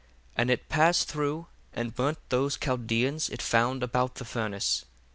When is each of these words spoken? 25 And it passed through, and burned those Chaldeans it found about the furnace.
25 0.33 0.33
And 0.41 0.49
it 0.49 0.67
passed 0.67 1.07
through, 1.09 1.45
and 1.73 1.93
burned 1.93 2.17
those 2.29 2.57
Chaldeans 2.57 3.29
it 3.29 3.39
found 3.39 3.83
about 3.83 4.15
the 4.15 4.25
furnace. 4.25 4.83